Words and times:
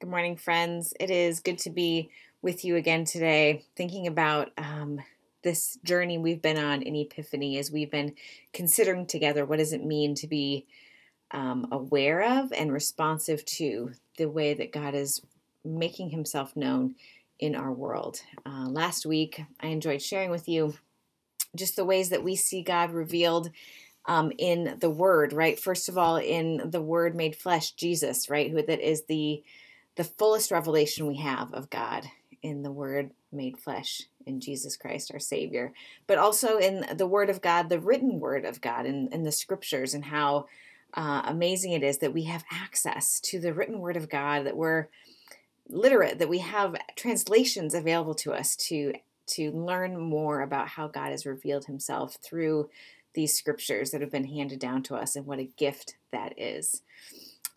Good 0.00 0.08
morning, 0.08 0.38
friends. 0.38 0.94
It 0.98 1.10
is 1.10 1.40
good 1.40 1.58
to 1.58 1.68
be 1.68 2.08
with 2.40 2.64
you 2.64 2.76
again 2.76 3.04
today, 3.04 3.66
thinking 3.76 4.06
about 4.06 4.50
um, 4.56 4.98
this 5.44 5.76
journey 5.84 6.16
we've 6.16 6.40
been 6.40 6.56
on 6.56 6.80
in 6.80 6.96
Epiphany 6.96 7.58
as 7.58 7.70
we've 7.70 7.90
been 7.90 8.14
considering 8.54 9.04
together 9.04 9.44
what 9.44 9.58
does 9.58 9.74
it 9.74 9.84
mean 9.84 10.14
to 10.14 10.26
be 10.26 10.64
um, 11.32 11.68
aware 11.70 12.22
of 12.22 12.50
and 12.50 12.72
responsive 12.72 13.44
to 13.44 13.90
the 14.16 14.30
way 14.30 14.54
that 14.54 14.72
God 14.72 14.94
is 14.94 15.20
making 15.66 16.08
himself 16.08 16.56
known 16.56 16.94
in 17.38 17.54
our 17.54 17.70
world. 17.70 18.22
Uh, 18.46 18.68
last 18.70 19.04
week, 19.04 19.42
I 19.60 19.66
enjoyed 19.66 20.00
sharing 20.00 20.30
with 20.30 20.48
you 20.48 20.72
just 21.54 21.76
the 21.76 21.84
ways 21.84 22.08
that 22.08 22.24
we 22.24 22.36
see 22.36 22.62
God 22.62 22.92
revealed 22.92 23.50
um, 24.06 24.32
in 24.38 24.78
the 24.80 24.88
Word, 24.88 25.34
right? 25.34 25.60
First 25.60 25.90
of 25.90 25.98
all, 25.98 26.16
in 26.16 26.70
the 26.70 26.80
Word 26.80 27.14
made 27.14 27.36
flesh, 27.36 27.72
Jesus, 27.72 28.30
right? 28.30 28.50
Who 28.50 28.62
that 28.62 28.80
is 28.80 29.04
the 29.04 29.42
the 30.00 30.04
fullest 30.04 30.50
revelation 30.50 31.06
we 31.06 31.18
have 31.18 31.52
of 31.52 31.68
God 31.68 32.06
in 32.40 32.62
the 32.62 32.72
Word 32.72 33.10
made 33.30 33.58
flesh 33.58 34.04
in 34.24 34.40
Jesus 34.40 34.74
Christ, 34.74 35.10
our 35.12 35.18
Savior, 35.18 35.74
but 36.06 36.16
also 36.16 36.56
in 36.56 36.86
the 36.96 37.06
Word 37.06 37.28
of 37.28 37.42
God, 37.42 37.68
the 37.68 37.78
written 37.78 38.18
Word 38.18 38.46
of 38.46 38.62
God, 38.62 38.86
in, 38.86 39.10
in 39.12 39.24
the 39.24 39.30
Scriptures, 39.30 39.92
and 39.92 40.06
how 40.06 40.46
uh, 40.94 41.20
amazing 41.26 41.72
it 41.72 41.82
is 41.82 41.98
that 41.98 42.14
we 42.14 42.22
have 42.22 42.46
access 42.50 43.20
to 43.20 43.38
the 43.38 43.52
written 43.52 43.78
Word 43.78 43.98
of 43.98 44.08
God, 44.08 44.46
that 44.46 44.56
we're 44.56 44.88
literate, 45.68 46.18
that 46.18 46.30
we 46.30 46.38
have 46.38 46.76
translations 46.96 47.74
available 47.74 48.14
to 48.14 48.32
us 48.32 48.56
to 48.56 48.94
to 49.26 49.52
learn 49.52 50.00
more 50.00 50.40
about 50.40 50.68
how 50.68 50.88
God 50.88 51.10
has 51.10 51.26
revealed 51.26 51.66
Himself 51.66 52.16
through 52.22 52.70
these 53.12 53.36
scriptures 53.36 53.90
that 53.90 54.00
have 54.00 54.10
been 54.10 54.24
handed 54.24 54.60
down 54.60 54.82
to 54.84 54.94
us, 54.94 55.14
and 55.14 55.26
what 55.26 55.40
a 55.40 55.50
gift 55.58 55.96
that 56.10 56.32
is. 56.38 56.80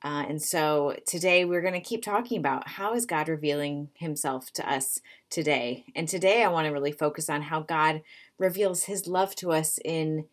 Uh, 0.03 0.25
and 0.27 0.41
so 0.41 0.97
today 1.07 1.45
we're 1.45 1.61
going 1.61 1.73
to 1.73 1.79
keep 1.79 2.03
talking 2.03 2.37
about 2.37 2.67
how 2.67 2.93
is 2.93 3.05
God 3.05 3.29
revealing 3.29 3.89
himself 3.95 4.51
to 4.53 4.69
us 4.69 4.99
today. 5.29 5.85
And 5.95 6.09
today 6.09 6.43
I 6.43 6.49
want 6.49 6.67
to 6.67 6.73
really 6.73 6.91
focus 6.91 7.29
on 7.29 7.43
how 7.43 7.61
God 7.61 8.01
reveals 8.37 8.83
his 8.83 9.07
love 9.07 9.33
to 9.37 9.53
us 9.53 9.79
in 9.85 10.25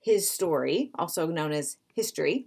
his 0.00 0.30
story, 0.30 0.92
also 0.94 1.26
known 1.26 1.50
as 1.50 1.78
history, 1.92 2.46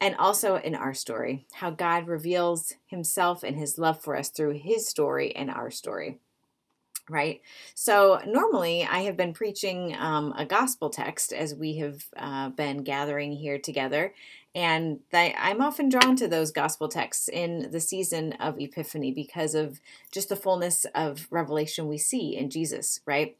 and 0.00 0.16
also 0.16 0.56
in 0.56 0.74
our 0.74 0.94
story. 0.94 1.46
How 1.52 1.70
God 1.70 2.08
reveals 2.08 2.74
himself 2.86 3.44
and 3.44 3.56
his 3.56 3.78
love 3.78 4.02
for 4.02 4.16
us 4.16 4.28
through 4.28 4.54
his 4.54 4.88
story 4.88 5.34
and 5.36 5.48
our 5.48 5.70
story 5.70 6.18
right? 7.08 7.40
So, 7.74 8.20
normally 8.26 8.84
I 8.84 9.00
have 9.00 9.16
been 9.16 9.32
preaching 9.32 9.94
um, 9.98 10.34
a 10.36 10.44
gospel 10.44 10.90
text 10.90 11.32
as 11.32 11.54
we 11.54 11.76
have 11.78 12.04
uh, 12.16 12.50
been 12.50 12.82
gathering 12.82 13.32
here 13.32 13.58
together. 13.58 14.14
And 14.54 15.00
I, 15.12 15.34
I'm 15.38 15.60
often 15.60 15.90
drawn 15.90 16.16
to 16.16 16.28
those 16.28 16.50
gospel 16.50 16.88
texts 16.88 17.28
in 17.28 17.70
the 17.70 17.80
season 17.80 18.32
of 18.34 18.58
Epiphany 18.58 19.12
because 19.12 19.54
of 19.54 19.80
just 20.10 20.30
the 20.30 20.36
fullness 20.36 20.86
of 20.94 21.28
revelation 21.30 21.88
we 21.88 21.98
see 21.98 22.34
in 22.34 22.48
Jesus, 22.48 23.00
right? 23.04 23.36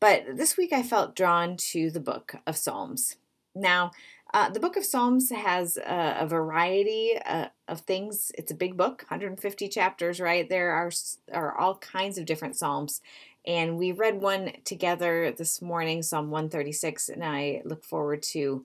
But 0.00 0.24
this 0.36 0.56
week 0.56 0.72
I 0.72 0.82
felt 0.82 1.14
drawn 1.14 1.56
to 1.56 1.92
the 1.92 2.00
book 2.00 2.34
of 2.44 2.56
Psalms. 2.56 3.16
Now, 3.54 3.92
uh, 4.34 4.50
the 4.50 4.60
book 4.60 4.76
of 4.76 4.84
Psalms 4.84 5.30
has 5.30 5.78
a, 5.78 6.18
a 6.20 6.26
variety 6.26 7.14
uh, 7.24 7.48
of 7.66 7.80
things. 7.80 8.30
It's 8.36 8.50
a 8.50 8.56
big 8.56 8.76
book, 8.76 9.04
150 9.08 9.68
chapters, 9.68 10.20
right? 10.20 10.48
There 10.48 10.72
are, 10.72 10.90
are 11.32 11.56
all 11.56 11.76
kinds 11.76 12.18
of 12.18 12.26
different 12.26 12.56
Psalms. 12.56 13.00
And 13.46 13.78
we 13.78 13.92
read 13.92 14.20
one 14.20 14.52
together 14.64 15.32
this 15.32 15.62
morning, 15.62 16.02
Psalm 16.02 16.30
136, 16.30 17.08
and 17.08 17.24
I 17.24 17.62
look 17.64 17.84
forward 17.84 18.22
to 18.24 18.64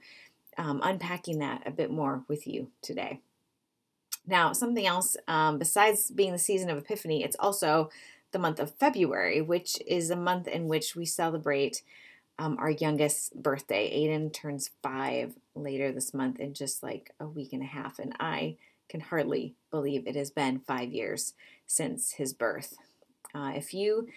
um, 0.57 0.81
unpacking 0.83 1.39
that 1.39 1.63
a 1.65 1.71
bit 1.71 1.89
more 1.89 2.23
with 2.27 2.45
you 2.45 2.69
today. 2.81 3.21
Now, 4.27 4.51
something 4.51 4.85
else, 4.85 5.15
um, 5.27 5.59
besides 5.59 6.11
being 6.11 6.33
the 6.33 6.37
season 6.37 6.69
of 6.69 6.77
Epiphany, 6.77 7.23
it's 7.23 7.37
also 7.39 7.89
the 8.31 8.39
month 8.39 8.59
of 8.59 8.75
February, 8.75 9.41
which 9.41 9.81
is 9.87 10.09
a 10.09 10.15
month 10.15 10.47
in 10.47 10.67
which 10.67 10.95
we 10.95 11.05
celebrate 11.05 11.83
um, 12.39 12.57
our 12.59 12.71
youngest 12.71 13.41
birthday. 13.41 13.89
Aiden 13.91 14.33
turns 14.33 14.71
five 14.81 15.33
later 15.55 15.91
this 15.91 16.13
month 16.13 16.39
in 16.39 16.53
just 16.53 16.83
like 16.83 17.11
a 17.19 17.27
week 17.27 17.53
and 17.53 17.61
a 17.61 17.67
half, 17.67 17.99
and 17.99 18.13
I 18.19 18.57
can 18.89 19.01
hardly 19.01 19.55
believe 19.71 20.05
it 20.05 20.15
has 20.15 20.31
been 20.31 20.59
five 20.59 20.91
years 20.91 21.33
since 21.65 22.13
his 22.13 22.33
birth. 22.33 22.75
Uh, 23.33 23.53
if 23.55 23.73
you 23.73 24.07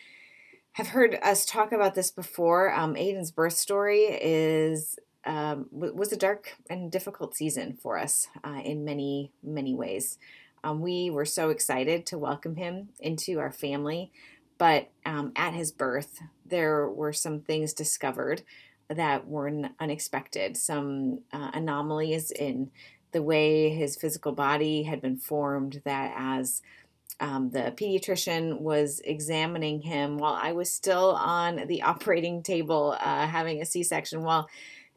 have 0.72 0.88
heard 0.88 1.18
us 1.22 1.46
talk 1.46 1.72
about 1.72 1.94
this 1.94 2.10
before, 2.10 2.72
um, 2.72 2.94
Aiden's 2.94 3.30
birth 3.30 3.54
story 3.54 4.02
is 4.02 4.98
um, 5.24 5.66
was 5.72 6.12
a 6.12 6.16
dark 6.16 6.56
and 6.70 6.92
difficult 6.92 7.34
season 7.34 7.76
for 7.82 7.98
us 7.98 8.28
uh, 8.44 8.60
in 8.64 8.84
many, 8.84 9.32
many 9.42 9.74
ways. 9.74 10.18
Um, 10.62 10.80
we 10.80 11.10
were 11.10 11.24
so 11.24 11.50
excited 11.50 12.06
to 12.06 12.18
welcome 12.18 12.56
him 12.56 12.90
into 13.00 13.38
our 13.38 13.52
family, 13.52 14.12
but 14.58 14.90
um, 15.04 15.32
at 15.36 15.54
his 15.54 15.72
birth, 15.72 16.20
there 16.44 16.88
were 16.88 17.12
some 17.12 17.40
things 17.40 17.72
discovered 17.72 18.42
that 18.88 19.26
were 19.26 19.50
unexpected, 19.80 20.56
some 20.56 21.20
uh, 21.32 21.50
anomalies 21.54 22.30
in 22.30 22.70
the 23.12 23.22
way 23.22 23.70
his 23.70 23.96
physical 23.96 24.32
body 24.32 24.84
had 24.84 25.00
been 25.00 25.16
formed, 25.16 25.82
that 25.84 26.14
as 26.16 26.62
um, 27.18 27.50
the 27.50 27.72
pediatrician 27.76 28.60
was 28.60 29.00
examining 29.00 29.80
him 29.80 30.18
while 30.18 30.38
I 30.40 30.52
was 30.52 30.70
still 30.70 31.16
on 31.16 31.66
the 31.66 31.82
operating 31.92 32.42
table 32.42 32.96
uh, 33.00 33.26
having 33.26 33.60
a 33.60 33.66
C 33.66 33.82
section, 33.82 34.22
while 34.22 34.48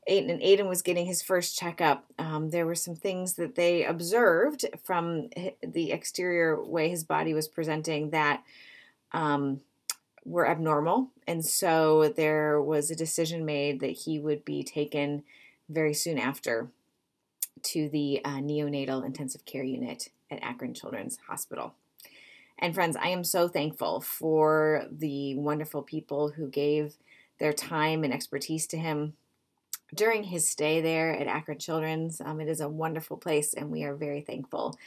Aiden, 0.10 0.44
Aiden 0.44 0.68
was 0.68 0.82
getting 0.82 1.06
his 1.06 1.22
first 1.22 1.58
checkup, 1.58 2.06
um, 2.18 2.50
there 2.50 2.66
were 2.66 2.76
some 2.76 2.96
things 2.96 3.36
that 3.36 3.56
they 3.56 3.86
observed 3.86 4.66
from 4.84 5.30
the 5.62 5.92
exterior 5.92 6.62
way 6.64 6.90
his 6.90 7.04
body 7.04 7.34
was 7.34 7.48
presenting 7.48 8.10
that 8.10 8.44
um, 9.12 9.62
were 10.26 10.48
abnormal. 10.48 11.10
And 11.28 11.46
so 11.46 12.14
there 12.16 12.62
was 12.62 12.92
a 12.92 12.96
decision 12.96 13.46
made 13.46 13.80
that 13.80 13.92
he 13.92 14.20
would 14.20 14.46
be 14.46 14.64
taken 14.64 15.24
very 15.68 15.94
soon 15.94 16.18
after 16.18 16.70
to 17.62 17.90
the 17.90 18.22
uh, 18.24 18.38
neonatal 18.38 19.06
intensive 19.06 19.46
care 19.46 19.64
unit 19.64 20.10
at 20.32 20.42
Akron 20.42 20.74
Children's 20.74 21.18
Hospital. 21.28 21.74
And 22.58 22.76
friends, 22.76 22.96
I 22.96 23.10
am 23.10 23.24
so 23.24 23.48
thankful 23.48 24.02
for 24.02 24.86
the 24.92 25.36
wonderful 25.36 25.82
people 25.82 26.30
who 26.30 26.50
gave 26.50 26.98
their 27.40 27.54
time 27.54 28.04
and 28.04 28.14
expertise 28.14 28.68
to 28.68 28.78
him 28.78 29.14
during 29.96 30.26
his 30.26 30.48
stay 30.48 30.82
there 30.82 31.12
at 31.12 31.28
Akron 31.28 31.58
Children's. 31.58 32.22
Um, 32.22 32.42
it 32.42 32.50
is 32.50 32.60
a 32.60 32.70
wonderful 32.70 33.18
place, 33.18 33.54
and 33.54 33.72
we 33.72 33.84
are 33.84 33.96
very 33.96 34.22
thankful 34.22 34.78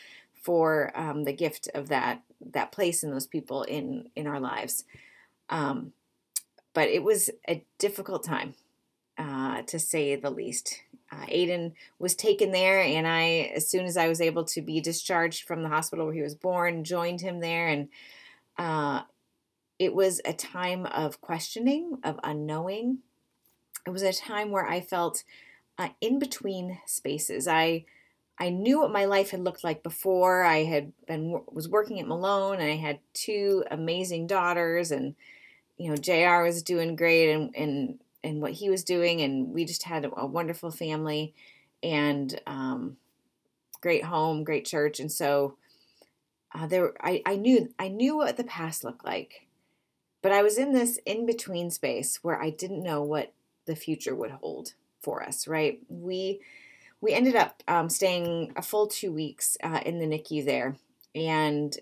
for 0.42 0.92
um, 0.94 1.25
the 1.25 1.32
gift 1.32 1.69
of 1.75 1.88
that 1.88 2.22
that 2.53 2.72
place 2.72 3.03
and 3.03 3.12
those 3.12 3.26
people 3.26 3.62
in 3.62 4.10
in 4.14 4.26
our 4.26 4.41
lives. 4.41 4.84
Um, 5.48 5.92
but 6.75 6.88
it 6.88 7.03
was 7.03 7.30
a 7.48 7.64
difficult 7.78 8.25
time, 8.25 8.54
uh, 9.19 9.62
to 9.62 9.78
say 9.78 10.16
the 10.16 10.30
least. 10.30 10.80
Uh, 11.10 11.26
Aiden 11.26 11.72
was 11.98 12.14
taken 12.14 12.53
there, 12.53 12.80
and 12.80 13.06
I, 13.06 13.53
as 13.54 13.69
soon 13.69 13.84
as 13.84 13.98
I 13.98 14.08
was 14.08 14.22
able 14.22 14.44
to 14.47 14.62
be 14.62 14.80
discharged 14.80 15.42
from 15.42 15.62
the 15.62 15.69
hospital 15.69 16.06
where 16.06 16.14
he 16.14 16.22
was 16.22 16.34
born, 16.34 16.84
joined 16.84 17.20
him 17.20 17.41
there, 17.41 17.69
and 17.69 17.88
uh, 18.56 19.03
it 19.78 19.94
was 19.94 20.22
a 20.24 20.32
time 20.32 20.86
of 20.86 21.20
questioning, 21.20 21.98
of 22.03 22.19
unknowing, 22.24 23.00
it 23.86 23.91
was 23.91 24.03
a 24.03 24.12
time 24.12 24.50
where 24.50 24.66
I 24.66 24.80
felt 24.80 25.24
uh, 25.78 25.88
in 26.00 26.19
between 26.19 26.78
spaces. 26.86 27.48
I 27.48 27.84
I 28.42 28.48
knew 28.48 28.80
what 28.80 28.91
my 28.91 29.04
life 29.04 29.30
had 29.30 29.44
looked 29.44 29.62
like 29.62 29.84
before. 29.84 30.42
I 30.42 30.64
had 30.64 30.92
been 31.06 31.41
was 31.53 31.69
working 31.69 32.00
at 32.00 32.08
Malone, 32.08 32.58
and 32.58 32.72
I 32.72 32.75
had 32.75 32.98
two 33.14 33.62
amazing 33.70 34.26
daughters, 34.26 34.91
and 34.91 35.14
you 35.78 35.88
know 35.88 35.97
Jr. 35.97 36.42
was 36.42 36.64
doing 36.64 36.97
great, 36.97 37.32
and 37.32 37.54
and 37.54 38.00
and 38.25 38.42
what 38.42 38.50
he 38.50 38.69
was 38.69 38.82
doing, 38.82 39.20
and 39.20 39.54
we 39.54 39.64
just 39.64 39.84
had 39.84 40.04
a, 40.04 40.26
wonderful 40.26 40.72
family, 40.72 41.34
and 41.84 42.41
um, 42.48 42.97
great 43.80 44.03
home, 44.03 44.42
great 44.42 44.64
church, 44.64 44.98
and 44.98 45.12
so 45.12 45.56
uh, 46.53 46.66
there 46.66 46.94
I 47.00 47.22
I 47.24 47.36
knew 47.36 47.72
I 47.78 47.86
knew 47.86 48.16
what 48.16 48.36
the 48.36 48.42
past 48.42 48.83
looked 48.83 49.04
like, 49.04 49.47
but 50.21 50.33
I 50.33 50.42
was 50.42 50.59
in 50.59 50.72
this 50.72 50.98
in 51.06 51.27
between 51.27 51.71
space 51.71 52.18
where 52.24 52.42
I 52.42 52.50
didn't 52.50 52.83
know 52.83 53.04
what 53.04 53.34
the 53.66 53.77
future 53.77 54.16
would 54.16 54.33
hold 54.33 54.74
for 55.00 55.22
us, 55.22 55.47
right? 55.47 55.78
We 55.89 56.41
we 57.03 57.13
ended 57.13 57.37
up 57.37 57.63
um, 57.69 57.91
staying 57.91 58.54
a 58.57 58.63
full 58.63 58.87
two 58.87 59.13
weeks 59.13 59.59
uh, 59.63 59.81
in 59.84 59.99
the 59.99 60.07
NICU 60.07 60.47
there, 60.47 60.77
and 61.15 61.77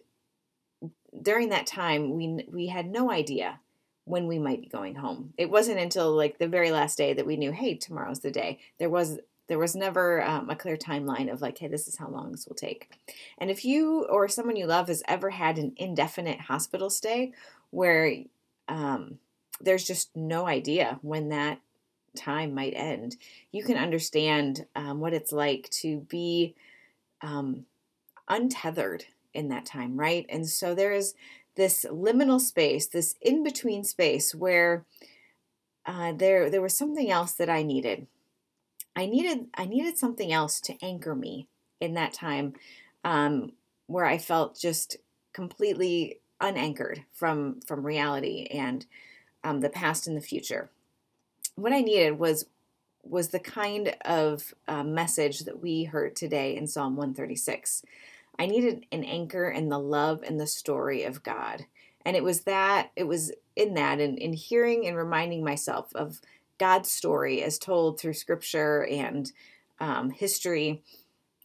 during 1.22 1.50
that 1.50 1.66
time, 1.66 2.16
we 2.16 2.44
we 2.50 2.66
had 2.66 2.86
no 2.86 3.12
idea 3.12 3.60
when 4.04 4.26
we 4.26 4.38
might 4.38 4.60
be 4.60 4.68
going 4.68 4.96
home. 4.96 5.32
It 5.38 5.50
wasn't 5.50 5.78
until 5.78 6.10
like 6.12 6.38
the 6.38 6.48
very 6.48 6.72
last 6.72 6.98
day 6.98 7.12
that 7.12 7.26
we 7.26 7.36
knew, 7.36 7.52
hey, 7.52 7.76
tomorrow's 7.76 8.20
the 8.20 8.30
day. 8.30 8.58
There 8.78 8.90
was 8.90 9.18
there 9.46 9.58
was 9.58 9.74
never 9.74 10.22
um, 10.24 10.48
a 10.48 10.56
clear 10.56 10.76
timeline 10.76 11.30
of 11.30 11.42
like, 11.42 11.58
hey, 11.58 11.66
this 11.66 11.88
is 11.88 11.96
how 11.96 12.08
long 12.08 12.30
this 12.30 12.46
will 12.46 12.54
take. 12.54 12.88
And 13.38 13.50
if 13.50 13.64
you 13.64 14.06
or 14.08 14.28
someone 14.28 14.56
you 14.56 14.66
love 14.66 14.86
has 14.86 15.02
ever 15.08 15.30
had 15.30 15.58
an 15.58 15.72
indefinite 15.76 16.40
hospital 16.40 16.88
stay 16.88 17.32
where 17.70 18.14
um, 18.68 19.18
there's 19.60 19.84
just 19.84 20.16
no 20.16 20.46
idea 20.46 21.00
when 21.02 21.30
that 21.30 21.58
time 22.16 22.54
might 22.54 22.74
end, 22.74 23.16
you 23.52 23.64
can 23.64 23.76
understand 23.76 24.66
um, 24.74 25.00
what 25.00 25.14
it's 25.14 25.32
like 25.32 25.68
to 25.70 26.00
be 26.08 26.54
um, 27.22 27.64
untethered 28.28 29.04
in 29.34 29.48
that 29.48 29.66
time, 29.66 29.98
right? 29.98 30.26
And 30.28 30.48
so 30.48 30.74
there 30.74 30.92
is 30.92 31.14
this 31.56 31.84
liminal 31.90 32.40
space, 32.40 32.86
this 32.86 33.14
in 33.20 33.42
between 33.42 33.84
space 33.84 34.34
where 34.34 34.84
uh, 35.86 36.12
there 36.12 36.50
there 36.50 36.62
was 36.62 36.76
something 36.76 37.10
else 37.10 37.32
that 37.32 37.50
I 37.50 37.62
needed. 37.62 38.06
I 38.94 39.06
needed 39.06 39.46
I 39.54 39.66
needed 39.66 39.98
something 39.98 40.32
else 40.32 40.60
to 40.62 40.76
anchor 40.82 41.14
me 41.14 41.48
in 41.80 41.94
that 41.94 42.12
time, 42.12 42.54
um, 43.04 43.52
where 43.86 44.04
I 44.04 44.18
felt 44.18 44.58
just 44.58 44.96
completely 45.32 46.20
unanchored 46.40 47.04
from 47.12 47.60
from 47.66 47.84
reality 47.84 48.46
and 48.50 48.86
um, 49.44 49.60
the 49.60 49.70
past 49.70 50.06
and 50.06 50.16
the 50.16 50.20
future. 50.20 50.70
What 51.60 51.74
I 51.74 51.82
needed 51.82 52.18
was 52.18 52.46
was 53.02 53.28
the 53.28 53.38
kind 53.38 53.94
of 54.06 54.54
uh, 54.66 54.82
message 54.82 55.40
that 55.40 55.60
we 55.60 55.84
heard 55.84 56.16
today 56.16 56.56
in 56.56 56.66
Psalm 56.66 56.96
136. 56.96 57.82
I 58.38 58.46
needed 58.46 58.86
an 58.92 59.04
anchor 59.04 59.50
in 59.50 59.68
the 59.68 59.78
love 59.78 60.22
and 60.22 60.40
the 60.40 60.46
story 60.46 61.02
of 61.04 61.22
God. 61.22 61.66
And 62.04 62.16
it 62.16 62.22
was 62.22 62.42
that, 62.42 62.90
it 62.96 63.04
was 63.04 63.32
in 63.56 63.74
that, 63.74 64.00
and 64.00 64.18
in, 64.18 64.30
in 64.30 64.32
hearing 64.32 64.86
and 64.86 64.96
reminding 64.96 65.44
myself 65.44 65.94
of 65.94 66.20
God's 66.58 66.90
story 66.90 67.42
as 67.42 67.58
told 67.58 67.98
through 67.98 68.14
scripture 68.14 68.86
and 68.86 69.30
um, 69.80 70.10
history. 70.10 70.82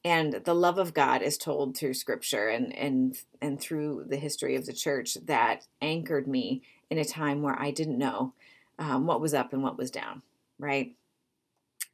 And 0.04 0.34
the 0.46 0.56
love 0.56 0.78
of 0.78 0.94
God 0.94 1.22
is 1.22 1.38
told 1.38 1.76
through 1.76 1.94
scripture 1.94 2.48
and, 2.50 2.74
and, 2.78 3.18
and 3.42 3.60
through 3.60 4.06
the 4.08 4.18
history 4.18 4.56
of 4.56 4.66
the 4.66 4.74
church 4.74 5.16
that 5.26 5.66
anchored 5.82 6.28
me 6.28 6.62
in 6.90 6.98
a 6.98 7.06
time 7.06 7.42
where 7.42 7.60
I 7.60 7.72
didn't 7.72 7.98
know 7.98 8.34
um, 8.80 9.06
what 9.06 9.22
was 9.22 9.34
up 9.34 9.54
and 9.54 9.64
what 9.64 9.78
was 9.78 9.92
down, 9.92 10.22
right? 10.60 10.96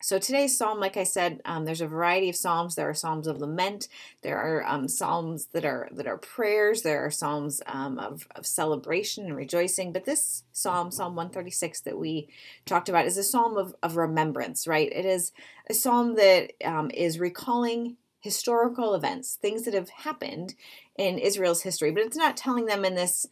So 0.03 0.17
today's 0.17 0.57
psalm, 0.57 0.79
like 0.79 0.97
I 0.97 1.03
said, 1.03 1.41
um, 1.45 1.65
there's 1.65 1.81
a 1.81 1.87
variety 1.87 2.27
of 2.27 2.35
psalms. 2.35 2.73
There 2.73 2.89
are 2.89 2.93
psalms 2.93 3.27
of 3.27 3.37
lament. 3.37 3.87
There 4.23 4.37
are 4.37 4.65
um, 4.67 4.87
psalms 4.87 5.47
that 5.53 5.63
are 5.63 5.89
that 5.91 6.07
are 6.07 6.17
prayers. 6.17 6.81
There 6.81 7.05
are 7.05 7.11
psalms 7.11 7.61
um, 7.67 7.99
of, 7.99 8.27
of 8.35 8.47
celebration 8.47 9.25
and 9.25 9.35
rejoicing. 9.35 9.93
But 9.93 10.05
this 10.05 10.43
psalm, 10.53 10.89
Psalm 10.89 11.15
136, 11.15 11.81
that 11.81 11.99
we 11.99 12.29
talked 12.65 12.89
about, 12.89 13.05
is 13.05 13.17
a 13.17 13.23
psalm 13.23 13.57
of, 13.57 13.75
of 13.83 13.95
remembrance. 13.95 14.65
Right? 14.65 14.91
It 14.91 15.05
is 15.05 15.33
a 15.69 15.73
psalm 15.75 16.15
that 16.15 16.53
um, 16.65 16.89
is 16.91 17.19
recalling 17.19 17.97
historical 18.21 18.95
events, 18.95 19.35
things 19.35 19.63
that 19.63 19.73
have 19.73 19.89
happened 19.89 20.55
in 20.97 21.17
Israel's 21.17 21.63
history, 21.63 21.91
but 21.91 22.03
it's 22.03 22.17
not 22.17 22.37
telling 22.37 22.65
them 22.65 22.85
in 22.85 22.95
this 22.95 23.25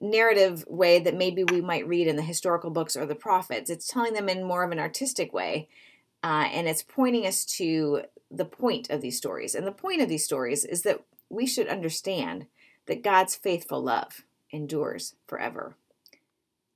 narrative 0.00 0.64
way 0.68 0.98
that 0.98 1.16
maybe 1.16 1.44
we 1.44 1.60
might 1.60 1.86
read 1.86 2.06
in 2.06 2.16
the 2.16 2.22
historical 2.22 2.70
books 2.70 2.96
or 2.96 3.06
the 3.06 3.14
prophets. 3.14 3.70
It's 3.70 3.88
telling 3.88 4.12
them 4.12 4.28
in 4.28 4.44
more 4.44 4.62
of 4.62 4.72
an 4.72 4.78
artistic 4.78 5.32
way 5.32 5.68
uh, 6.22 6.48
and 6.52 6.66
it's 6.66 6.82
pointing 6.82 7.26
us 7.26 7.44
to 7.44 8.02
the 8.30 8.44
point 8.44 8.90
of 8.90 9.00
these 9.00 9.16
stories. 9.16 9.54
And 9.54 9.66
the 9.66 9.72
point 9.72 10.02
of 10.02 10.08
these 10.08 10.24
stories 10.24 10.64
is 10.64 10.82
that 10.82 11.04
we 11.28 11.46
should 11.46 11.68
understand 11.68 12.46
that 12.86 13.04
God's 13.04 13.36
faithful 13.36 13.82
love 13.82 14.24
endures 14.50 15.14
forever. 15.26 15.76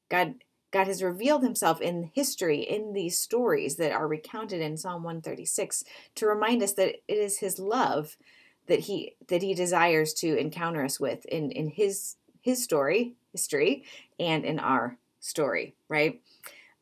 God, 0.09 0.37
God 0.71 0.87
has 0.87 1.03
revealed 1.03 1.43
himself 1.43 1.81
in 1.81 2.11
history 2.15 2.61
in 2.61 2.93
these 2.93 3.19
stories 3.19 3.77
that 3.77 3.93
are 3.93 4.07
recounted 4.07 4.61
in 4.61 4.77
Psalm 4.77 5.03
136 5.03 5.85
to 6.15 6.27
remind 6.27 6.63
us 6.63 6.75
that 6.75 6.97
it 7.09 7.19
is 7.19 7.39
his 7.39 7.59
love 7.59 8.17
that 8.67 8.81
he 8.81 9.17
that 9.27 9.43
he 9.43 9.53
desires 9.53 10.15
to 10.15 10.37
encounter 10.37 10.85
us 10.85 11.01
with 11.01 11.27
in, 11.27 11.51
in 11.51 11.71
his 11.71 12.15
his 12.41 12.63
story, 12.63 13.15
history, 13.33 13.85
and 14.19 14.45
in 14.45 14.59
our 14.59 14.97
story, 15.21 15.75
right? 15.89 16.21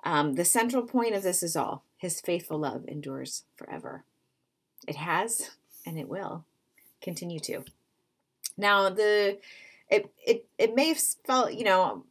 Um, 0.04 0.34
the 0.34 0.44
central 0.44 0.82
point 0.82 1.14
of 1.14 1.22
this 1.22 1.42
is 1.42 1.56
all 1.56 1.84
his 1.96 2.20
faithful 2.20 2.58
love 2.58 2.84
endures 2.86 3.44
forever. 3.56 4.04
It 4.86 4.96
has 4.96 5.50
and 5.84 5.98
it 5.98 6.08
will 6.08 6.44
continue 7.02 7.40
to. 7.40 7.64
Now 8.56 8.88
the 8.88 9.38
it 9.90 10.10
it 10.24 10.46
it 10.58 10.74
may 10.74 10.88
have 10.88 11.00
felt, 11.26 11.54
you 11.54 11.64
know, 11.64 12.04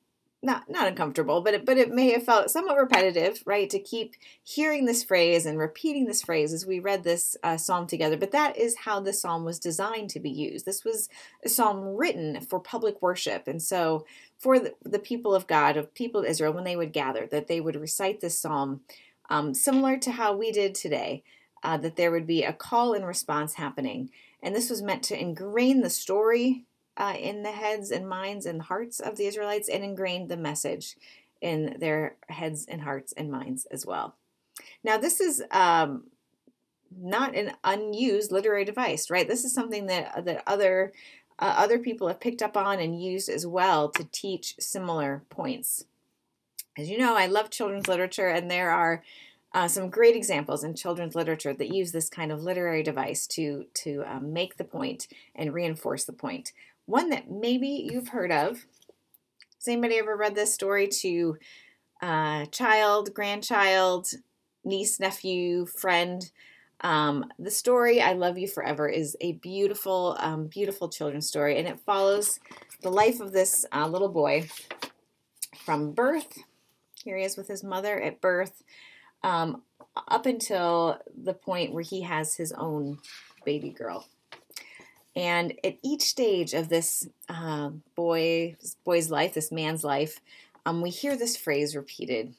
not 0.44 0.70
not 0.70 0.88
uncomfortable, 0.88 1.42
but 1.42 1.56
it, 1.56 1.66
but 1.66 1.78
it 1.78 1.92
may 1.92 2.12
have 2.12 2.24
felt 2.24 2.52
somewhat 2.52 2.78
repetitive, 2.78 3.42
right? 3.46 3.70
To 3.70 3.80
keep 3.80 4.16
hearing 4.44 4.86
this 4.86 5.04
phrase 5.04 5.46
and 5.46 5.58
repeating 5.58 6.06
this 6.06 6.22
phrase 6.22 6.54
as 6.54 6.66
we 6.66 6.80
read 6.80 7.04
this 7.04 7.36
uh, 7.44 7.58
psalm 7.58 7.88
together. 7.88 8.18
But 8.18 8.32
that 8.32 8.56
is 8.56 8.78
how 8.86 9.00
the 9.00 9.14
psalm 9.14 9.44
was 9.44 9.60
designed 9.60 10.12
to 10.12 10.20
be 10.20 10.30
used. 10.30 10.66
This 10.66 10.86
was 10.86 11.10
a 11.44 11.50
psalm 11.50 11.96
written 11.96 12.40
for 12.42 12.60
public 12.60 13.02
worship, 13.02 13.48
and 13.48 13.62
so 13.62 14.06
for 14.38 14.60
the, 14.60 14.76
the 14.84 15.00
people 15.00 15.34
of 15.34 15.48
God, 15.48 15.76
of 15.76 15.94
people 15.96 16.22
of 16.22 16.28
Israel, 16.28 16.54
when 16.54 16.64
they 16.64 16.76
would 16.76 16.94
gather, 16.94 17.28
that 17.32 17.48
they 17.48 17.60
would 17.60 17.76
recite 17.76 18.22
this 18.22 18.40
psalm 18.40 18.82
um, 19.30 19.54
similar 19.56 19.98
to 19.98 20.12
how 20.12 20.36
we 20.36 20.52
did 20.52 20.76
today, 20.76 21.24
uh, 21.64 21.78
that 21.78 21.96
there 21.96 22.12
would 22.12 22.28
be 22.28 22.44
a 22.44 22.54
call 22.54 22.94
and 22.94 23.06
response 23.06 23.56
happening. 23.56 24.12
And 24.44 24.56
this 24.56 24.70
was 24.70 24.84
meant 24.84 25.02
to 25.04 25.20
ingrain 25.20 25.82
the 25.82 25.90
story 25.90 26.67
uh, 26.98 27.14
in 27.18 27.44
the 27.44 27.52
heads 27.52 27.92
and 27.92 28.10
minds 28.10 28.46
and 28.46 28.64
hearts 28.64 29.00
of 29.00 29.16
the 29.16 29.28
Israelites 29.28 29.70
and 29.70 29.84
ingrained 29.84 30.30
the 30.30 30.38
message 30.38 30.96
in 31.42 31.78
their 31.80 32.16
heads 32.30 32.66
and 32.68 32.82
hearts 32.82 33.14
and 33.14 33.32
minds 33.32 33.66
as 33.72 33.86
well. 33.86 34.16
Now, 34.84 34.98
this 34.98 35.22
is 35.22 35.44
um, 35.52 36.06
not 36.96 37.36
an 37.36 37.54
unused 37.64 38.32
literary 38.32 38.66
device, 38.66 39.10
right? 39.10 39.28
This 39.28 39.46
is 39.46 39.54
something 39.54 39.86
that 39.88 40.26
that 40.26 40.44
other 40.48 40.94
uh, 41.40 41.54
other 41.58 41.78
people 41.78 42.08
have 42.08 42.20
picked 42.20 42.42
up 42.42 42.58
on 42.58 42.80
and 42.80 43.02
used 43.02 43.30
as 43.30 43.46
well 43.46 43.90
to 43.90 44.04
teach 44.06 44.56
similar 44.60 45.24
points. 45.30 45.86
As 46.78 46.90
you 46.90 46.98
know, 46.98 47.16
I 47.16 47.28
love 47.28 47.50
children's 47.50 47.88
literature, 47.88 48.28
and 48.28 48.50
there 48.50 48.72
are 48.72 49.04
uh, 49.54 49.68
some 49.68 49.90
great 49.90 50.16
examples 50.16 50.64
in 50.64 50.76
children's 50.76 51.16
literature 51.16 51.54
that 51.54 51.74
use 51.74 51.92
this 51.92 52.10
kind 52.10 52.32
of 52.32 52.44
literary 52.44 52.84
device 52.84 53.28
to 53.28 53.66
to 53.76 54.04
um, 54.08 54.34
make 54.34 54.58
the 54.58 54.64
point 54.64 55.08
and 55.36 55.54
reinforce 55.54 56.04
the 56.06 56.14
point. 56.14 56.52
One 56.88 57.10
that 57.10 57.30
maybe 57.30 57.68
you've 57.68 58.08
heard 58.08 58.32
of. 58.32 58.66
Has 59.60 59.68
anybody 59.68 60.00
ever 60.00 60.18
read 60.18 60.34
this 60.34 60.52
story 60.52 60.88
to 60.88 61.38
uh, 62.02 62.46
child, 62.48 63.14
grandchild, 63.14 64.08
niece, 64.66 65.00
nephew, 65.00 65.68
friend? 65.68 66.32
Um, 66.82 67.26
the 67.38 67.52
story 67.52 68.02
"I 68.02 68.14
Love 68.14 68.40
You 68.40 68.48
Forever" 68.48 68.90
is 68.90 69.16
a 69.22 69.34
beautiful, 69.34 70.18
um, 70.20 70.48
beautiful 70.48 70.90
children's 70.90 71.28
story, 71.28 71.60
and 71.60 71.68
it 71.68 71.80
follows 71.80 72.40
the 72.82 72.90
life 72.90 73.20
of 73.20 73.32
this 73.32 73.66
uh, 73.72 73.88
little 73.88 74.10
boy 74.10 74.48
from 75.66 75.92
birth 75.92 76.40
here 77.08 77.18
he 77.18 77.24
is 77.24 77.38
with 77.38 77.48
his 77.48 77.64
mother 77.64 78.02
at 78.02 78.20
birth, 78.20 78.64
um, 79.24 79.62
up 80.10 80.26
until 80.26 81.00
the 81.24 81.34
point 81.34 81.72
where 81.72 81.84
he 81.84 82.02
has 82.02 82.36
his 82.36 82.52
own 82.52 82.98
baby 83.46 83.70
girl. 83.70 84.06
And 85.18 85.56
at 85.64 85.80
each 85.84 86.04
stage 86.04 86.54
of 86.54 86.70
this 86.70 87.10
uh, 87.28 87.72
boy, 87.96 88.56
boy's 88.86 89.10
life, 89.10 89.34
this 89.34 89.52
man's 89.52 89.84
life, 89.84 90.22
um, 90.64 90.80
we 90.80 90.92
hear 90.92 91.18
this 91.18 91.36
phrase 91.36 91.76
repeated. 91.76 92.36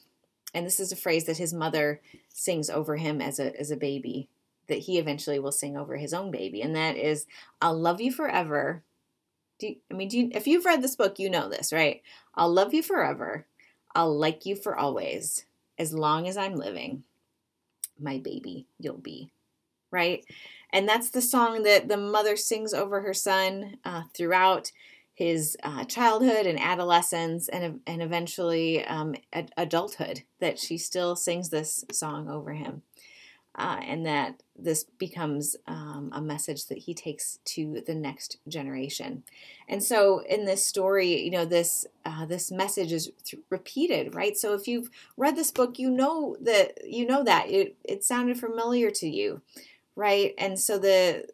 And 0.54 0.64
this 0.64 0.78
is 0.78 0.92
a 0.92 0.97
phrase 0.97 1.25
that 1.25 1.38
his 1.38 1.52
mother 1.52 2.00
sings 2.28 2.70
over 2.70 2.97
him 2.97 3.20
as 3.20 3.40
a, 3.40 3.58
as 3.58 3.73
a 3.73 3.76
baby, 3.76 4.28
that 4.68 4.78
he 4.78 4.99
eventually 4.99 5.40
will 5.40 5.50
sing 5.50 5.76
over 5.76 5.97
his 5.97 6.14
own 6.14 6.30
baby. 6.30 6.62
And 6.62 6.76
that 6.76 6.97
is, 6.97 7.26
I'll 7.61 7.76
love 7.76 8.00
you 8.00 8.12
forever. 8.12 8.85
You, 9.61 9.75
I 9.90 9.94
mean, 9.94 10.11
you, 10.12 10.30
if 10.30 10.47
you've 10.47 10.64
read 10.64 10.80
this 10.80 10.94
book, 10.94 11.18
you 11.18 11.28
know 11.28 11.49
this, 11.49 11.73
right? 11.73 12.00
I'll 12.37 12.52
love 12.52 12.73
you 12.73 12.85
forever. 12.85 13.44
I'll 13.92 14.16
like 14.16 14.47
you 14.47 14.54
for 14.54 14.78
always. 14.78 15.44
As 15.78 15.92
long 15.92 16.28
as 16.28 16.37
I'm 16.37 16.54
living, 16.54 17.02
my 17.99 18.18
baby, 18.18 18.66
you'll 18.78 18.99
be. 18.99 19.32
Right? 19.90 20.25
And 20.72 20.88
that's 20.88 21.10
the 21.10 21.22
song 21.22 21.62
that 21.62 21.88
the 21.88 21.96
mother 21.96 22.37
sings 22.37 22.75
over 22.75 23.00
her 23.00 23.14
son 23.14 23.78
uh, 23.84 24.02
throughout 24.14 24.70
his 25.14 25.56
uh, 25.62 25.84
childhood 25.84 26.46
and 26.46 26.60
adolescence 26.60 27.48
and, 27.48 27.80
and 27.87 28.02
eventually 28.02 28.84
um, 28.84 29.14
ad- 29.32 29.52
adulthood, 29.56 30.22
that 30.40 30.58
she 30.58 30.78
still 30.78 31.16
sings 31.16 31.48
this 31.48 31.84
song 31.90 32.28
over 32.28 32.52
him 32.52 32.82
uh, 33.58 33.80
and 33.82 34.06
that 34.06 34.40
this 34.56 34.84
becomes 34.84 35.56
um, 35.66 36.10
a 36.14 36.20
message 36.20 36.66
that 36.66 36.78
he 36.78 36.94
takes 36.94 37.40
to 37.44 37.82
the 37.87 37.94
next 37.94 38.38
generation. 38.46 39.25
And 39.68 39.82
so, 39.82 40.20
in 40.28 40.44
this 40.44 40.64
story, 40.64 41.20
you 41.20 41.30
know, 41.32 41.44
this 41.44 41.84
uh, 42.04 42.25
this 42.25 42.52
message 42.52 42.92
is 42.92 43.10
th- 43.25 43.42
repeated, 43.50 44.14
right? 44.14 44.37
So, 44.37 44.54
if 44.54 44.68
you've 44.68 44.90
read 45.16 45.34
this 45.34 45.50
book, 45.50 45.78
you 45.78 45.90
know 45.90 46.37
that 46.40 46.78
you 46.87 47.04
know 47.04 47.25
that 47.25 47.50
it 47.50 47.76
it 47.84 48.04
sounded 48.04 48.38
familiar 48.38 48.90
to 48.92 49.08
you, 49.08 49.42
right? 49.99 50.33
And 50.38 50.59
so 50.59 50.78
the 50.78 51.26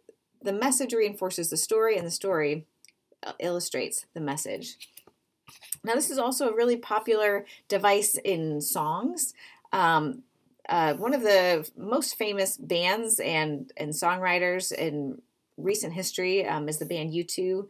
the 0.42 0.52
message 0.52 0.92
reinforces 0.92 1.50
the 1.50 1.56
story, 1.56 1.96
and 1.96 2.06
the 2.06 2.10
story 2.10 2.66
uh, 3.22 3.32
illustrates 3.38 4.06
the 4.14 4.20
message. 4.20 4.76
Now, 5.84 5.94
this 5.94 6.10
is 6.10 6.18
also 6.18 6.48
a 6.48 6.56
really 6.56 6.76
popular 6.76 7.44
device 7.68 8.16
in 8.24 8.60
songs. 8.60 9.34
Um, 9.72 10.22
uh, 10.68 10.94
one 10.94 11.14
of 11.14 11.20
the 11.22 11.68
most 11.76 12.16
famous 12.16 12.56
bands 12.56 13.20
and 13.20 13.70
and 13.76 13.92
songwriters 13.92 14.72
in 14.72 15.20
recent 15.58 15.92
history 15.92 16.46
um, 16.46 16.68
is 16.68 16.78
the 16.78 16.86
band 16.86 17.12
U2. 17.12 17.66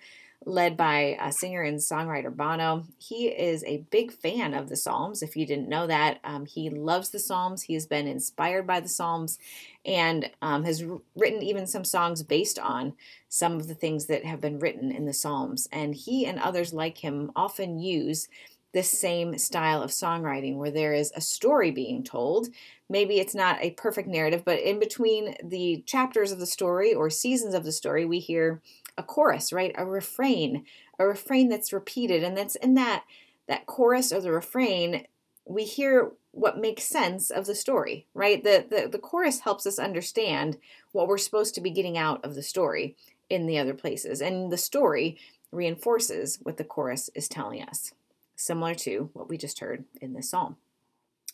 Led 0.46 0.76
by 0.76 1.16
a 1.20 1.32
singer 1.32 1.62
and 1.62 1.78
songwriter 1.78 2.34
Bono. 2.34 2.84
He 2.98 3.28
is 3.28 3.64
a 3.64 3.84
big 3.90 4.12
fan 4.12 4.54
of 4.54 4.68
the 4.68 4.76
Psalms. 4.76 5.22
If 5.22 5.36
you 5.36 5.46
didn't 5.46 5.68
know 5.68 5.86
that, 5.86 6.20
um, 6.24 6.46
he 6.46 6.70
loves 6.70 7.10
the 7.10 7.18
Psalms. 7.18 7.62
He 7.62 7.74
has 7.74 7.86
been 7.86 8.06
inspired 8.06 8.66
by 8.66 8.80
the 8.80 8.88
Psalms 8.88 9.38
and 9.84 10.30
um, 10.42 10.64
has 10.64 10.84
written 11.14 11.42
even 11.42 11.66
some 11.66 11.84
songs 11.84 12.22
based 12.22 12.58
on 12.58 12.94
some 13.28 13.54
of 13.54 13.68
the 13.68 13.74
things 13.74 14.06
that 14.06 14.24
have 14.24 14.40
been 14.40 14.58
written 14.58 14.90
in 14.90 15.06
the 15.06 15.14
Psalms. 15.14 15.68
And 15.72 15.94
he 15.94 16.26
and 16.26 16.38
others 16.38 16.72
like 16.72 16.98
him 16.98 17.30
often 17.34 17.78
use 17.78 18.28
this 18.74 18.90
same 18.90 19.38
style 19.38 19.82
of 19.82 19.90
songwriting 19.90 20.56
where 20.56 20.70
there 20.70 20.92
is 20.92 21.12
a 21.14 21.20
story 21.20 21.70
being 21.70 22.02
told. 22.02 22.48
Maybe 22.90 23.20
it's 23.20 23.34
not 23.34 23.62
a 23.62 23.70
perfect 23.70 24.08
narrative, 24.08 24.44
but 24.44 24.58
in 24.58 24.80
between 24.80 25.36
the 25.42 25.82
chapters 25.86 26.32
of 26.32 26.40
the 26.40 26.46
story 26.46 26.92
or 26.92 27.08
seasons 27.08 27.54
of 27.54 27.64
the 27.64 27.72
story, 27.72 28.04
we 28.04 28.18
hear 28.18 28.60
a 28.96 29.02
chorus, 29.02 29.52
right? 29.52 29.74
A 29.76 29.84
refrain, 29.84 30.64
a 30.98 31.06
refrain 31.06 31.48
that's 31.48 31.72
repeated. 31.72 32.22
And 32.22 32.36
that's 32.36 32.56
in 32.56 32.74
that 32.74 33.04
that 33.46 33.66
chorus 33.66 34.12
or 34.12 34.20
the 34.20 34.32
refrain, 34.32 35.06
we 35.44 35.64
hear 35.64 36.12
what 36.30 36.58
makes 36.58 36.84
sense 36.84 37.30
of 37.30 37.46
the 37.46 37.54
story, 37.54 38.06
right? 38.14 38.42
The, 38.42 38.64
the 38.68 38.88
the 38.88 38.98
chorus 38.98 39.40
helps 39.40 39.66
us 39.66 39.78
understand 39.78 40.58
what 40.92 41.08
we're 41.08 41.18
supposed 41.18 41.54
to 41.54 41.60
be 41.60 41.70
getting 41.70 41.98
out 41.98 42.24
of 42.24 42.34
the 42.34 42.42
story 42.42 42.96
in 43.28 43.46
the 43.46 43.58
other 43.58 43.74
places. 43.74 44.20
And 44.20 44.50
the 44.50 44.56
story 44.56 45.18
reinforces 45.52 46.38
what 46.42 46.56
the 46.56 46.64
chorus 46.64 47.10
is 47.14 47.28
telling 47.28 47.62
us 47.62 47.92
similar 48.36 48.74
to 48.74 49.10
what 49.12 49.28
we 49.28 49.38
just 49.38 49.60
heard 49.60 49.84
in 50.00 50.12
this 50.12 50.30
psalm. 50.30 50.56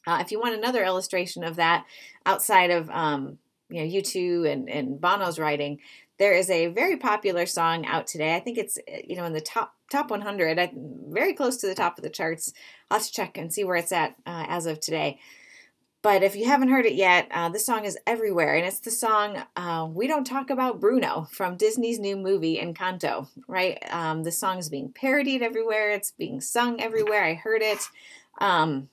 Uh, 0.07 0.19
if 0.21 0.31
you 0.31 0.41
want 0.41 0.55
another 0.55 0.85
illustration 0.85 1.45
of 1.45 1.57
that 1.57 1.85
outside 2.25 2.71
of 2.71 2.91
um, 2.91 3.39
you 3.69 3.81
know 3.81 3.91
U2 3.91 4.51
and, 4.51 4.69
and 4.69 5.01
Bono's 5.01 5.39
writing, 5.39 5.79
there 6.21 6.35
is 6.35 6.51
a 6.51 6.67
very 6.67 6.99
popular 6.99 7.47
song 7.47 7.87
out 7.87 8.07
today. 8.07 8.37
I 8.37 8.41
think 8.41 8.59
it's 8.59 8.79
you 9.09 9.17
know 9.17 9.25
in 9.25 9.33
the 9.33 9.41
top 9.41 9.75
top 9.91 10.11
100, 10.11 10.59
I, 10.59 10.71
very 11.09 11.33
close 11.33 11.57
to 11.57 11.67
the 11.67 11.75
top 11.75 11.99
of 11.99 12.05
the 12.05 12.11
charts. 12.11 12.53
I'll 12.91 12.99
have 12.99 13.07
to 13.07 13.13
check 13.13 13.37
and 13.37 13.53
see 13.53 13.65
where 13.65 13.77
it's 13.77 13.91
at 13.91 14.11
uh, 14.27 14.45
as 14.47 14.67
of 14.67 14.79
today. 14.79 15.19
But 16.03 16.23
if 16.23 16.37
you 16.37 16.45
haven't 16.45 16.69
heard 16.69 16.87
it 16.87 16.95
yet, 16.95 17.27
uh, 17.33 17.49
this 17.49 17.67
song 17.67 17.85
is 17.85 17.99
everywhere, 18.07 18.55
and 18.55 18.67
it's 18.67 18.81
the 18.81 18.91
song 18.91 19.43
uh, 19.57 19.89
"We 19.91 20.07
Don't 20.07 20.27
Talk 20.27 20.51
About 20.51 20.79
Bruno" 20.79 21.27
from 21.33 21.57
Disney's 21.57 21.99
new 21.99 22.17
movie 22.17 22.59
Encanto. 22.59 23.27
Right, 23.49 23.83
um, 23.91 24.23
the 24.23 24.31
song 24.31 24.59
is 24.59 24.69
being 24.69 24.93
parodied 24.93 25.43
everywhere. 25.43 25.91
It's 25.91 26.11
being 26.11 26.43
sung 26.43 26.83
everywhere. 26.83 27.25
I 27.25 27.33
heard 27.33 27.63
it 27.63 27.81
um, 28.43 28.91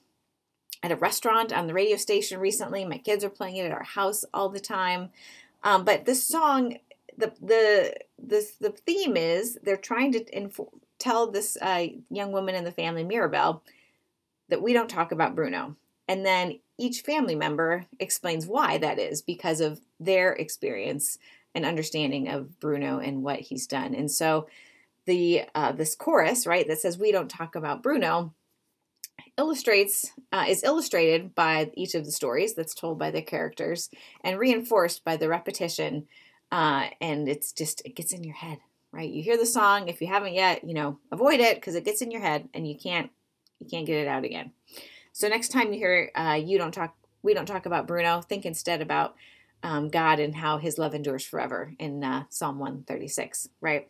at 0.82 0.92
a 0.92 0.96
restaurant 0.96 1.52
on 1.52 1.66
the 1.66 1.74
radio 1.74 1.98
station 1.98 2.40
recently. 2.40 2.86
My 2.86 2.98
kids 2.98 3.22
are 3.22 3.30
playing 3.30 3.56
it 3.56 3.66
at 3.66 3.72
our 3.72 3.84
house 3.84 4.24
all 4.32 4.48
the 4.48 4.60
time. 4.60 5.10
Um, 5.62 5.84
but 5.84 6.04
this 6.04 6.26
song, 6.26 6.78
the 7.18 7.94
the 8.18 8.46
the 8.60 8.70
theme 8.70 9.16
is 9.16 9.58
they're 9.62 9.76
trying 9.76 10.12
to 10.12 10.50
tell 10.98 11.30
this 11.30 11.56
uh, 11.60 11.86
young 12.10 12.32
woman 12.32 12.54
in 12.54 12.64
the 12.64 12.72
family, 12.72 13.04
Mirabel, 13.04 13.62
that 14.48 14.62
we 14.62 14.72
don't 14.72 14.90
talk 14.90 15.12
about 15.12 15.34
Bruno. 15.34 15.76
And 16.06 16.24
then 16.24 16.60
each 16.78 17.02
family 17.02 17.34
member 17.34 17.84
explains 18.00 18.46
why 18.46 18.78
that 18.78 18.98
is 18.98 19.20
because 19.20 19.60
of 19.60 19.80
their 20.00 20.32
experience 20.32 21.18
and 21.54 21.66
understanding 21.66 22.28
of 22.28 22.58
Bruno 22.60 22.98
and 22.98 23.22
what 23.22 23.40
he's 23.40 23.66
done. 23.66 23.94
And 23.94 24.10
so 24.10 24.48
the 25.06 25.42
uh, 25.54 25.72
this 25.72 25.94
chorus, 25.94 26.46
right, 26.46 26.66
that 26.68 26.78
says 26.78 26.98
we 26.98 27.12
don't 27.12 27.30
talk 27.30 27.54
about 27.54 27.82
Bruno, 27.82 28.32
illustrates 29.36 30.12
uh, 30.32 30.44
is 30.48 30.64
illustrated 30.64 31.34
by 31.34 31.70
each 31.74 31.94
of 31.94 32.04
the 32.04 32.12
stories 32.12 32.54
that's 32.54 32.74
told 32.74 32.98
by 32.98 33.10
the 33.10 33.22
characters 33.22 33.90
and 34.22 34.38
reinforced 34.38 35.04
by 35.04 35.16
the 35.16 35.28
repetition. 35.28 36.06
Uh, 36.50 36.88
and 37.00 37.28
it's 37.28 37.52
just 37.52 37.82
it 37.84 37.94
gets 37.94 38.12
in 38.12 38.24
your 38.24 38.34
head, 38.34 38.58
right? 38.92 39.10
You 39.10 39.22
hear 39.22 39.36
the 39.36 39.46
song. 39.46 39.88
If 39.88 40.00
you 40.00 40.06
haven't 40.06 40.34
yet, 40.34 40.64
you 40.64 40.74
know, 40.74 40.98
avoid 41.12 41.40
it 41.40 41.56
because 41.56 41.74
it 41.74 41.84
gets 41.84 42.02
in 42.02 42.10
your 42.10 42.20
head 42.20 42.48
and 42.54 42.66
you 42.66 42.76
can't 42.76 43.10
you 43.58 43.66
can't 43.66 43.86
get 43.86 43.98
it 43.98 44.08
out 44.08 44.24
again. 44.24 44.52
So 45.12 45.28
next 45.28 45.48
time 45.48 45.72
you 45.72 45.78
hear 45.78 46.10
uh, 46.14 46.40
you 46.42 46.58
don't 46.58 46.72
talk, 46.72 46.94
we 47.22 47.34
don't 47.34 47.46
talk 47.46 47.66
about 47.66 47.86
Bruno, 47.86 48.20
think 48.22 48.46
instead 48.46 48.80
about 48.80 49.14
um, 49.62 49.88
God 49.88 50.20
and 50.20 50.34
how 50.34 50.58
His 50.58 50.78
love 50.78 50.94
endures 50.94 51.24
forever 51.24 51.74
in 51.78 52.02
uh, 52.04 52.24
Psalm 52.28 52.58
136, 52.58 53.48
right? 53.60 53.88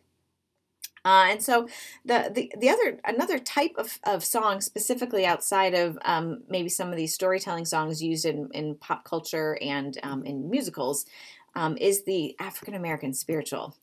Uh, 1.05 1.27
and 1.29 1.41
so 1.41 1.67
the, 2.03 2.29
the 2.33 2.51
the 2.59 2.69
other 2.69 2.99
another 3.05 3.39
type 3.39 3.71
of, 3.77 3.99
of 4.03 4.23
song 4.23 4.59
specifically 4.59 5.25
outside 5.25 5.73
of 5.73 5.97
um, 6.03 6.43
maybe 6.49 6.67
some 6.69 6.89
of 6.89 6.97
these 6.97 7.13
storytelling 7.13 7.65
songs 7.65 8.03
used 8.03 8.25
in, 8.25 8.49
in 8.53 8.75
pop 8.75 9.05
culture 9.05 9.57
and 9.61 9.97
um, 10.03 10.25
in 10.25 10.49
musicals 10.49 11.05
um, 11.55 11.77
is 11.77 12.03
the 12.03 12.35
African 12.39 12.75
American 12.75 13.13
spiritual. 13.13 13.75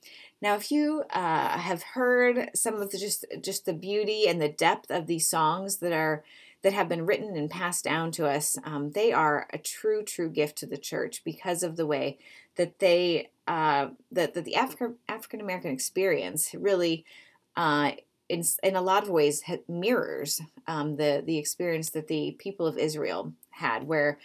Now, 0.43 0.55
if 0.55 0.71
you 0.71 1.05
uh, 1.11 1.59
have 1.59 1.83
heard 1.83 2.51
some 2.55 2.75
of 2.75 2.91
the 2.91 2.99
just 2.99 3.25
just 3.43 3.65
the 3.65 3.73
beauty 3.73 4.29
and 4.29 4.41
the 4.41 4.49
depth 4.49 4.91
of 4.91 5.07
these 5.07 5.29
songs 5.29 5.79
that 5.79 5.93
are 5.93 6.25
that 6.63 6.73
have 6.73 6.89
been 6.89 7.07
written 7.07 7.37
and 7.37 7.49
passed 7.49 7.85
down 7.85 8.11
to 8.11 8.27
us, 8.27 8.59
um, 8.65 8.91
they 8.91 9.13
are 9.13 9.47
a 9.53 9.59
true, 9.59 10.03
true 10.03 10.29
gift 10.29 10.59
to 10.59 10.67
the 10.67 10.77
church 10.77 11.23
because 11.25 11.63
of 11.63 11.77
the 11.77 11.87
way 11.87 12.19
that 12.57 12.79
they, 12.81 13.31
uh, 13.47 13.89
that, 14.11 14.35
that 14.35 14.45
the 14.45 14.57
African 14.57 14.97
African 15.09 15.41
American 15.41 15.71
experience 15.71 16.55
really, 16.59 17.05
uh, 17.57 17.93
in, 18.29 18.43
in 18.63 18.75
a 18.75 18.83
lot 18.83 19.05
of 19.05 19.11
ways, 19.11 19.43
mirrors 19.69 20.41
um, 20.67 20.97
the 20.97 21.23
the 21.25 21.39
experience 21.39 21.91
that 21.91 22.09
the 22.09 22.37
people 22.39 22.67
of 22.67 22.79
Israel 22.79 23.33
had, 23.51 23.87
where 23.87 24.19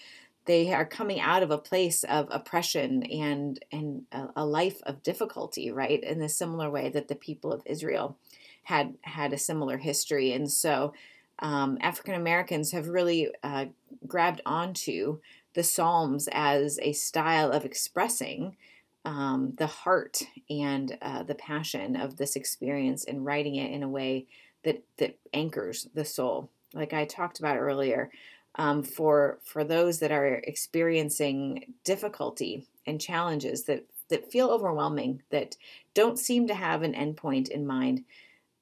they 0.46 0.74
are 0.74 0.86
coming 0.86 1.20
out 1.20 1.44
of 1.44 1.52
a 1.52 1.58
place 1.58 2.04
of 2.04 2.28
oppression 2.32 3.04
and 3.04 3.64
and 3.72 4.04
a, 4.12 4.30
a 4.38 4.46
life 4.46 4.82
of 4.84 5.04
difficulty, 5.04 5.72
right? 5.72 6.04
In 6.04 6.22
a 6.22 6.30
similar 6.30 6.70
way 6.70 6.90
that 6.90 7.08
the 7.08 7.16
people 7.16 7.52
of 7.52 7.62
Israel 7.66 8.18
had 8.64 8.96
had 9.02 9.34
a 9.34 9.38
similar 9.38 9.78
history, 9.78 10.34
and 10.34 10.52
so 10.52 10.94
um, 11.40 11.78
African 11.82 12.16
Americans 12.16 12.72
have 12.72 12.88
really 12.88 13.30
uh, 13.44 13.66
grabbed 14.08 14.42
onto 14.46 15.20
the 15.54 15.64
Psalms 15.64 16.30
as 16.32 16.80
a 16.82 16.94
style 16.94 17.52
of 17.52 17.66
expressing 17.66 18.56
um, 19.04 19.54
the 19.58 19.68
heart 19.68 20.22
and 20.50 20.98
uh, 21.02 21.24
the 21.24 21.36
passion 21.36 21.96
of 21.96 22.18
this 22.18 22.36
experience 22.36 23.04
and 23.04 23.26
writing 23.26 23.56
it 23.56 23.72
in 23.72 23.84
a 23.84 23.90
way 23.90 24.28
that 24.64 24.84
that 24.98 25.18
anchors 25.34 25.88
the 25.94 26.06
soul. 26.06 26.50
Like 26.74 26.94
I 26.94 27.06
talked 27.06 27.40
about 27.40 27.58
earlier, 27.58 28.12
um, 28.56 28.84
for 28.84 29.40
for 29.44 29.64
those 29.64 30.00
that 30.00 30.12
are 30.12 30.36
experiencing 30.36 31.74
difficulty 31.84 32.68
and 32.86 33.00
challenges 33.00 33.64
that 33.64 33.86
that 34.10 34.32
feel 34.32 34.50
overwhelming, 34.50 35.22
that 35.30 35.56
don't 35.94 36.20
seem 36.20 36.48
to 36.48 36.54
have 36.54 36.84
an 36.84 36.94
endpoint 36.94 37.50
in 37.50 37.66
mind. 37.66 38.04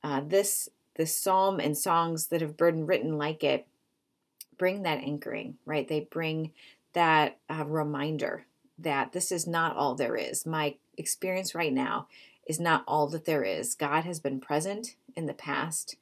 Uh, 0.04 0.22
this 0.26 0.70
the 0.96 1.06
psalm 1.06 1.60
and 1.60 1.78
songs 1.78 2.28
that 2.28 2.42
have 2.42 2.58
been 2.58 2.86
written 2.86 3.18
like 3.18 3.44
it 3.44 3.66
bring 4.58 4.84
that 4.84 5.00
anchoring, 5.00 5.58
right? 5.66 5.88
They 5.88 6.02
bring 6.02 6.52
that 6.94 7.38
uh, 7.50 7.66
reminder 7.66 8.46
that 8.78 9.12
this 9.12 9.32
is 9.32 9.48
not 9.48 9.76
all 9.76 9.96
there 9.96 10.16
is. 10.16 10.46
My 10.46 10.76
experience 10.98 11.56
right 11.56 11.74
now 11.74 12.08
is 12.46 12.60
not 12.60 12.84
all 12.88 13.08
that 13.08 13.26
there 13.26 13.44
is. 13.44 13.76
God 13.76 14.04
has 14.04 14.20
been 14.20 14.40
present 14.40 14.96
in 15.16 15.26
the 15.26 15.34
past. 15.34 15.96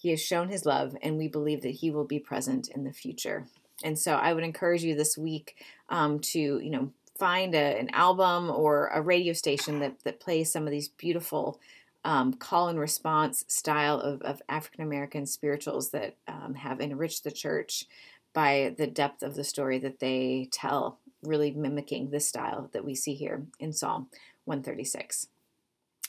He 0.00 0.08
has 0.08 0.20
shown 0.22 0.48
his 0.48 0.64
love, 0.64 0.96
and 1.02 1.18
we 1.18 1.28
believe 1.28 1.60
that 1.60 1.74
he 1.74 1.90
will 1.90 2.06
be 2.06 2.18
present 2.18 2.68
in 2.68 2.84
the 2.84 2.92
future. 2.92 3.44
And 3.84 3.98
so 3.98 4.14
I 4.14 4.32
would 4.32 4.44
encourage 4.44 4.82
you 4.82 4.94
this 4.94 5.18
week 5.18 5.56
um, 5.90 6.20
to, 6.20 6.38
you 6.38 6.70
know, 6.70 6.90
find 7.18 7.54
a, 7.54 7.78
an 7.78 7.90
album 7.92 8.48
or 8.50 8.88
a 8.94 9.02
radio 9.02 9.34
station 9.34 9.78
that, 9.80 10.02
that 10.04 10.18
plays 10.18 10.50
some 10.50 10.64
of 10.64 10.70
these 10.70 10.88
beautiful 10.88 11.60
um, 12.02 12.32
call 12.32 12.68
and 12.68 12.80
response 12.80 13.44
style 13.46 14.00
of, 14.00 14.22
of 14.22 14.40
African 14.48 14.82
American 14.82 15.26
spirituals 15.26 15.90
that 15.90 16.16
um, 16.26 16.54
have 16.54 16.80
enriched 16.80 17.22
the 17.22 17.30
church 17.30 17.84
by 18.32 18.74
the 18.78 18.86
depth 18.86 19.22
of 19.22 19.34
the 19.34 19.44
story 19.44 19.78
that 19.80 19.98
they 19.98 20.48
tell, 20.50 20.98
really 21.22 21.50
mimicking 21.50 22.08
this 22.08 22.26
style 22.26 22.70
that 22.72 22.86
we 22.86 22.94
see 22.94 23.12
here 23.12 23.42
in 23.58 23.74
Psalm 23.74 24.08
136. 24.46 25.26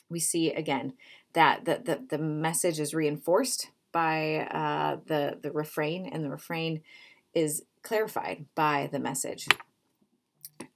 We 0.10 0.21
see 0.21 0.53
again 0.53 0.93
that 1.33 1.65
the, 1.65 1.81
the, 1.83 2.17
the 2.17 2.24
message 2.24 2.79
is 2.79 2.93
reinforced 2.93 3.67
by 3.91 4.48
uh, 4.51 4.98
the, 5.05 5.38
the 5.41 5.51
refrain, 5.51 6.07
and 6.12 6.24
the 6.24 6.29
refrain 6.29 6.81
is 7.33 7.63
clarified 7.83 8.45
by 8.55 8.89
the 8.91 9.00
message. 9.00 9.48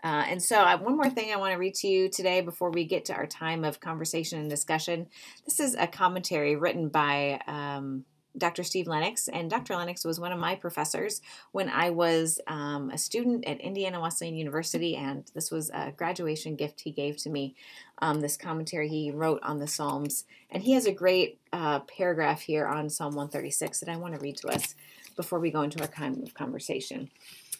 Uh, 0.03 0.23
and 0.27 0.41
so, 0.41 0.57
uh, 0.57 0.77
one 0.77 0.95
more 0.95 1.09
thing 1.09 1.31
I 1.31 1.37
want 1.37 1.53
to 1.53 1.57
read 1.57 1.73
to 1.75 1.87
you 1.87 2.09
today 2.09 2.41
before 2.41 2.71
we 2.71 2.85
get 2.85 3.05
to 3.05 3.13
our 3.13 3.25
time 3.25 3.63
of 3.63 3.79
conversation 3.79 4.39
and 4.39 4.49
discussion. 4.49 5.07
This 5.45 5.59
is 5.59 5.75
a 5.75 5.87
commentary 5.87 6.55
written 6.55 6.89
by 6.89 7.41
um, 7.47 8.05
Dr. 8.37 8.63
Steve 8.63 8.87
Lennox, 8.87 9.27
and 9.27 9.49
Dr. 9.49 9.75
Lennox 9.75 10.03
was 10.03 10.19
one 10.19 10.31
of 10.31 10.39
my 10.39 10.55
professors 10.55 11.21
when 11.51 11.69
I 11.69 11.89
was 11.89 12.39
um, 12.47 12.89
a 12.89 12.97
student 12.97 13.45
at 13.45 13.61
Indiana 13.61 13.99
Wesleyan 13.99 14.35
University, 14.35 14.95
and 14.95 15.29
this 15.33 15.51
was 15.51 15.69
a 15.73 15.93
graduation 15.95 16.55
gift 16.55 16.81
he 16.81 16.91
gave 16.91 17.17
to 17.17 17.29
me. 17.29 17.55
Um, 17.99 18.21
this 18.21 18.37
commentary 18.37 18.89
he 18.89 19.11
wrote 19.11 19.41
on 19.43 19.59
the 19.59 19.67
Psalms, 19.67 20.25
and 20.49 20.63
he 20.63 20.73
has 20.73 20.85
a 20.85 20.91
great 20.91 21.39
uh, 21.53 21.79
paragraph 21.81 22.41
here 22.41 22.67
on 22.67 22.89
Psalm 22.89 23.15
136 23.15 23.79
that 23.79 23.89
I 23.89 23.97
want 23.97 24.13
to 24.13 24.19
read 24.19 24.37
to 24.37 24.49
us 24.49 24.75
before 25.15 25.39
we 25.39 25.51
go 25.51 25.61
into 25.61 25.81
our 25.81 25.87
kind 25.87 26.21
of 26.21 26.33
conversation. 26.33 27.09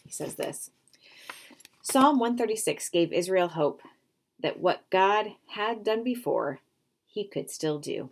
He 0.04 0.12
says 0.12 0.34
this. 0.34 0.70
Psalm 1.82 2.18
136 2.18 2.88
gave 2.90 3.12
Israel 3.12 3.48
hope 3.48 3.80
that 4.40 4.58
what 4.58 4.88
God 4.90 5.32
had 5.48 5.84
done 5.84 6.04
before, 6.04 6.60
he 7.06 7.26
could 7.26 7.50
still 7.50 7.78
do. 7.78 8.10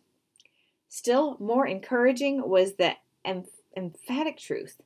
Still 0.95 1.37
more 1.41 1.67
encouraging 1.67 2.49
was 2.49 2.75
the 2.75 2.93
em- 3.25 3.49
emphatic 3.77 4.39
truth 4.39 4.81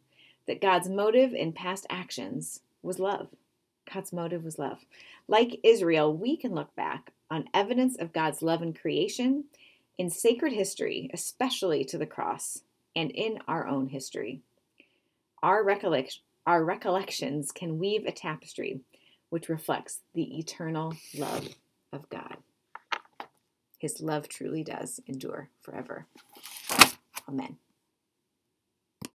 that 0.47 0.59
God's 0.59 0.89
motive 0.89 1.35
in 1.35 1.53
past 1.53 1.85
actions 1.91 2.63
was 2.83 2.99
love. 2.99 3.29
God's 3.93 4.11
motive 4.11 4.43
was 4.43 4.59
love. 4.59 4.87
Like 5.29 5.61
Israel, 5.63 6.17
we 6.17 6.39
can 6.39 6.55
look 6.55 6.75
back 6.75 7.13
on 7.31 7.51
evidence 7.53 7.99
of 7.99 8.15
God's 8.15 8.41
love 8.41 8.63
in 8.63 8.73
creation, 8.73 9.45
in 9.99 10.09
sacred 10.09 10.55
history, 10.55 11.11
especially 11.13 11.85
to 11.85 11.99
the 11.99 12.07
cross, 12.07 12.63
and 12.97 13.11
in 13.11 13.41
our 13.47 13.67
own 13.69 13.89
history. 13.89 14.41
Our, 15.43 15.63
recollect- 15.63 16.21
our 16.47 16.65
recollections 16.65 17.53
can 17.53 17.79
weave 17.79 18.07
a 18.07 18.13
tapestry 18.13 18.81
which 19.29 19.51
reflects 19.51 20.01
the 20.15 20.39
eternal 20.39 20.95
love 21.15 21.51
of 21.93 22.09
God. 22.09 22.39
His 23.79 24.01
love 24.01 24.29
truly 24.29 24.65
does 24.65 25.01
endure 25.07 25.51
forever. 25.63 26.07
Amen. 27.29 27.57